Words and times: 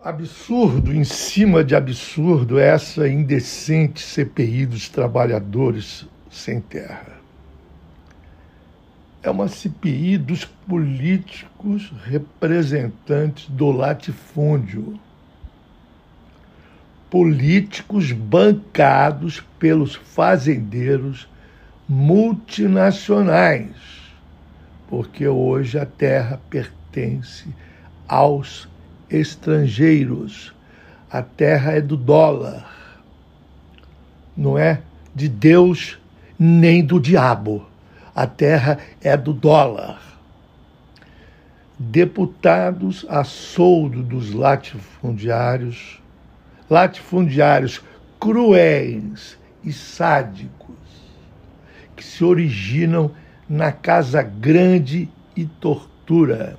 Absurdo 0.00 0.94
em 0.94 1.02
cima 1.02 1.64
de 1.64 1.74
absurdo 1.74 2.56
essa 2.56 3.08
indecente 3.08 4.00
CPI 4.00 4.64
dos 4.64 4.88
trabalhadores 4.88 6.06
sem 6.30 6.60
terra. 6.60 7.18
É 9.20 9.28
uma 9.28 9.48
CPI 9.48 10.16
dos 10.18 10.44
políticos 10.44 11.92
representantes 12.04 13.48
do 13.48 13.72
latifúndio. 13.72 15.00
Políticos 17.10 18.12
bancados 18.12 19.42
pelos 19.58 19.96
fazendeiros 19.96 21.28
multinacionais, 21.88 23.74
porque 24.88 25.26
hoje 25.26 25.76
a 25.76 25.84
terra 25.84 26.40
pertence 26.48 27.48
aos 28.06 28.68
estrangeiros. 29.10 30.54
A 31.10 31.22
terra 31.22 31.72
é 31.72 31.80
do 31.80 31.96
dólar, 31.96 33.02
não 34.36 34.58
é 34.58 34.82
de 35.14 35.28
Deus 35.28 35.98
nem 36.38 36.84
do 36.84 37.00
diabo. 37.00 37.66
A 38.14 38.26
terra 38.26 38.78
é 39.00 39.16
do 39.16 39.32
dólar. 39.32 40.02
Deputados 41.78 43.06
a 43.08 43.24
soldo 43.24 44.02
dos 44.02 44.34
latifundiários, 44.34 46.00
latifundiários 46.68 47.80
cruéis 48.18 49.38
e 49.64 49.72
sádicos, 49.72 50.76
que 51.96 52.04
se 52.04 52.24
originam 52.24 53.12
na 53.48 53.72
Casa 53.72 54.22
Grande 54.22 55.08
e 55.36 55.46
tortura 55.46 56.58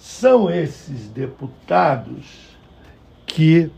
são 0.00 0.50
esses 0.50 1.08
deputados 1.08 2.56
que 3.26 3.70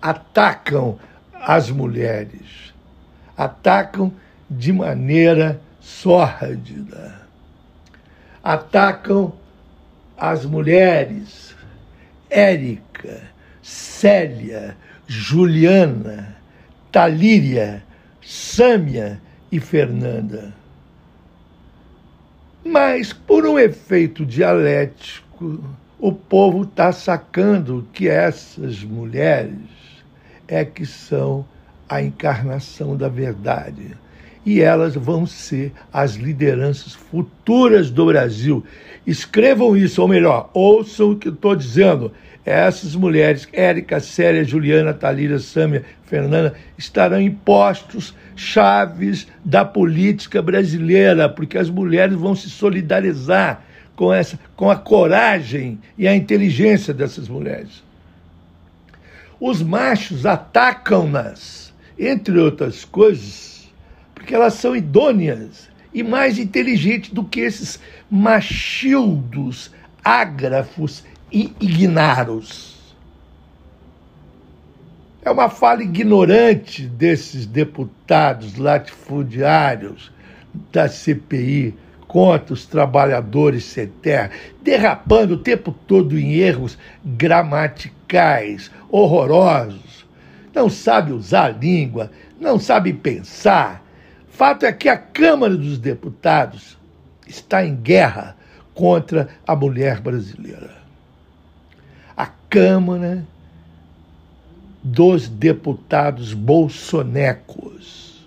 atacam 0.00 0.96
as 1.34 1.70
mulheres, 1.70 2.72
atacam 3.36 4.14
de 4.48 4.72
maneira 4.72 5.60
sórdida, 5.80 7.26
atacam 8.44 9.34
as 10.16 10.44
mulheres, 10.44 11.54
Érica, 12.30 13.20
Célia, 13.60 14.76
Juliana, 15.06 16.36
Talíria, 16.92 17.82
Sâmia 18.22 19.20
e 19.50 19.58
Fernanda. 19.58 20.54
Mas, 22.64 23.12
por 23.12 23.46
um 23.46 23.58
efeito 23.58 24.26
dialético, 24.26 25.62
o 25.98 26.12
povo 26.12 26.64
está 26.64 26.92
sacando 26.92 27.86
que 27.92 28.08
essas 28.08 28.82
mulheres 28.84 29.58
é 30.46 30.64
que 30.64 30.86
são 30.86 31.44
a 31.88 32.02
encarnação 32.02 32.96
da 32.96 33.08
verdade. 33.08 33.96
E 34.48 34.62
elas 34.62 34.94
vão 34.94 35.26
ser 35.26 35.74
as 35.92 36.14
lideranças 36.14 36.94
futuras 36.94 37.90
do 37.90 38.06
Brasil. 38.06 38.64
Escrevam 39.06 39.76
isso, 39.76 40.00
ou 40.00 40.08
melhor, 40.08 40.48
ouçam 40.54 41.10
o 41.10 41.16
que 41.16 41.28
estou 41.28 41.54
dizendo. 41.54 42.12
Essas 42.46 42.96
mulheres, 42.96 43.46
Érica, 43.52 44.00
Célia, 44.00 44.42
Juliana, 44.42 44.94
Talíria, 44.94 45.38
Sâmia, 45.38 45.84
Fernanda, 46.06 46.54
estarão 46.78 47.20
em 47.20 47.30
postos 47.30 48.14
chaves 48.34 49.28
da 49.44 49.66
política 49.66 50.40
brasileira, 50.40 51.28
porque 51.28 51.58
as 51.58 51.68
mulheres 51.68 52.14
vão 52.16 52.34
se 52.34 52.48
solidarizar 52.48 53.62
com, 53.94 54.10
essa, 54.10 54.40
com 54.56 54.70
a 54.70 54.76
coragem 54.76 55.78
e 55.98 56.08
a 56.08 56.16
inteligência 56.16 56.94
dessas 56.94 57.28
mulheres. 57.28 57.84
Os 59.38 59.62
machos 59.62 60.24
atacam-nas, 60.24 61.70
entre 61.98 62.38
outras 62.38 62.82
coisas, 62.82 63.57
porque 64.18 64.34
elas 64.34 64.54
são 64.54 64.74
idôneas 64.74 65.70
e 65.94 66.02
mais 66.02 66.38
inteligentes 66.40 67.10
do 67.10 67.22
que 67.22 67.38
esses 67.38 67.78
machildos, 68.10 69.72
ágrafos 70.04 71.04
e 71.32 71.54
ignaros. 71.60 72.76
É 75.22 75.30
uma 75.30 75.48
fala 75.48 75.84
ignorante 75.84 76.82
desses 76.82 77.46
deputados 77.46 78.56
latifundiários 78.56 80.10
da 80.72 80.88
CPI 80.88 81.76
contra 82.08 82.54
os 82.54 82.66
trabalhadores 82.66 83.64
sem 83.64 83.86
terra, 83.86 84.32
derrapando 84.60 85.34
o 85.34 85.38
tempo 85.38 85.72
todo 85.86 86.18
em 86.18 86.32
erros 86.34 86.76
gramaticais 87.04 88.68
horrorosos. 88.90 90.04
Não 90.52 90.68
sabe 90.68 91.12
usar 91.12 91.44
a 91.44 91.50
língua, 91.50 92.10
não 92.40 92.58
sabe 92.58 92.92
pensar. 92.92 93.86
Fato 94.38 94.64
é 94.64 94.72
que 94.72 94.88
a 94.88 94.96
Câmara 94.96 95.56
dos 95.56 95.78
Deputados 95.80 96.78
está 97.26 97.66
em 97.66 97.74
guerra 97.74 98.36
contra 98.72 99.28
a 99.44 99.56
mulher 99.56 100.00
brasileira. 100.00 100.76
A 102.16 102.26
Câmara 102.48 103.26
dos 104.80 105.28
deputados 105.28 106.34
bolsonecos. 106.34 108.24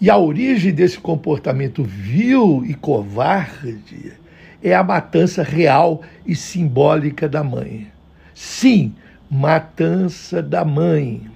E 0.00 0.10
a 0.10 0.16
origem 0.16 0.74
desse 0.74 0.98
comportamento 0.98 1.84
vil 1.84 2.64
e 2.66 2.74
covarde 2.74 4.14
é 4.60 4.74
a 4.74 4.82
matança 4.82 5.44
real 5.44 6.02
e 6.26 6.34
simbólica 6.34 7.28
da 7.28 7.44
mãe. 7.44 7.86
Sim, 8.34 8.96
matança 9.30 10.42
da 10.42 10.64
mãe. 10.64 11.30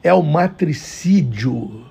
É 0.00 0.14
o 0.14 0.22
matricídio, 0.22 1.84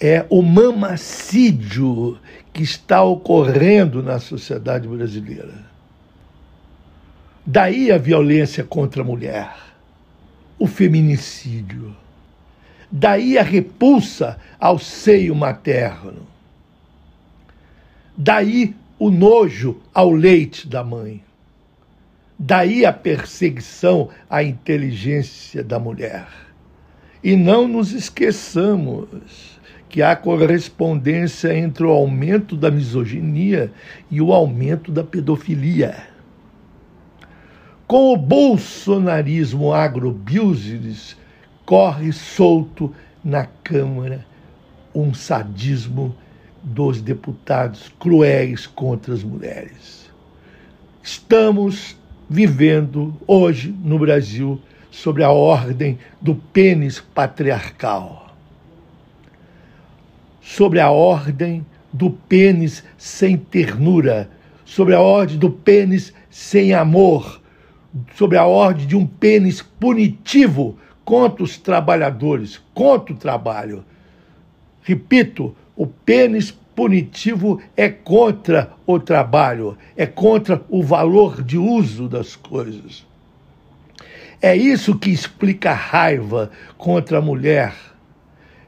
é 0.00 0.26
o 0.28 0.42
mamacídio 0.42 2.18
que 2.52 2.62
está 2.62 3.02
ocorrendo 3.02 4.02
na 4.02 4.18
sociedade 4.18 4.86
brasileira. 4.86 5.64
Daí 7.44 7.92
a 7.92 7.98
violência 7.98 8.64
contra 8.64 9.02
a 9.02 9.04
mulher, 9.04 9.54
o 10.58 10.66
feminicídio. 10.66 11.94
Daí 12.90 13.38
a 13.38 13.42
repulsa 13.42 14.38
ao 14.58 14.78
seio 14.78 15.34
materno. 15.34 16.26
Daí 18.16 18.74
o 18.98 19.10
nojo 19.10 19.80
ao 19.92 20.10
leite 20.10 20.66
da 20.66 20.82
mãe. 20.82 21.22
Daí 22.38 22.84
a 22.84 22.92
perseguição 22.92 24.10
à 24.28 24.42
inteligência 24.42 25.62
da 25.62 25.78
mulher. 25.78 26.26
E 27.22 27.34
não 27.34 27.66
nos 27.66 27.92
esqueçamos 27.92 29.55
que 29.88 30.02
há 30.02 30.14
correspondência 30.16 31.56
entre 31.56 31.84
o 31.84 31.90
aumento 31.90 32.56
da 32.56 32.70
misoginia 32.70 33.72
e 34.10 34.20
o 34.20 34.32
aumento 34.32 34.90
da 34.90 35.04
pedofilia. 35.04 35.96
Com 37.86 38.12
o 38.12 38.16
bolsonarismo 38.16 39.72
agrobusiness, 39.72 41.16
corre 41.64 42.12
solto 42.12 42.92
na 43.22 43.46
Câmara 43.46 44.26
um 44.94 45.12
sadismo 45.12 46.14
dos 46.62 47.00
deputados 47.00 47.92
cruéis 48.00 48.66
contra 48.66 49.14
as 49.14 49.22
mulheres. 49.22 50.10
Estamos 51.02 51.96
vivendo 52.28 53.14
hoje 53.26 53.72
no 53.84 53.98
Brasil 53.98 54.60
sobre 54.90 55.22
a 55.22 55.30
ordem 55.30 55.98
do 56.20 56.34
pênis 56.34 56.98
patriarcal, 56.98 58.25
sobre 60.46 60.78
a 60.78 60.92
ordem 60.92 61.66
do 61.92 62.08
pênis 62.08 62.84
sem 62.96 63.36
ternura, 63.36 64.30
sobre 64.64 64.94
a 64.94 65.00
ordem 65.00 65.36
do 65.36 65.50
pênis 65.50 66.14
sem 66.30 66.72
amor, 66.72 67.40
sobre 68.14 68.38
a 68.38 68.46
ordem 68.46 68.86
de 68.86 68.96
um 68.96 69.04
pênis 69.04 69.60
punitivo 69.60 70.78
contra 71.04 71.42
os 71.42 71.58
trabalhadores, 71.58 72.62
contra 72.72 73.12
o 73.12 73.16
trabalho. 73.16 73.84
Repito, 74.82 75.54
o 75.74 75.84
pênis 75.84 76.52
punitivo 76.76 77.60
é 77.76 77.88
contra 77.88 78.70
o 78.86 79.00
trabalho, 79.00 79.76
é 79.96 80.06
contra 80.06 80.62
o 80.68 80.80
valor 80.80 81.42
de 81.42 81.58
uso 81.58 82.08
das 82.08 82.36
coisas. 82.36 83.04
É 84.40 84.54
isso 84.54 84.96
que 84.96 85.10
explica 85.10 85.72
a 85.72 85.74
raiva 85.74 86.52
contra 86.78 87.18
a 87.18 87.22
mulher. 87.22 87.74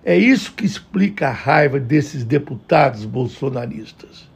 É 0.05 0.17
isso 0.17 0.53
que 0.53 0.65
explica 0.65 1.29
a 1.29 1.33
raiva 1.33 1.79
desses 1.79 2.25
deputados 2.25 3.05
bolsonaristas 3.05 4.29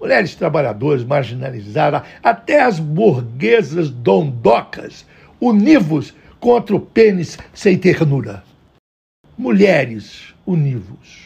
mulheres 0.00 0.34
trabalhadoras 0.34 1.04
marginalizadas, 1.04 2.02
até 2.22 2.62
as 2.62 2.78
burguesas 2.78 3.90
dondocas, 3.90 5.06
univos 5.40 6.14
contra 6.38 6.76
o 6.76 6.80
pênis 6.80 7.38
sem 7.52 7.76
ternura. 7.78 8.42
Mulheres 9.36 10.34
univos. 10.46 11.25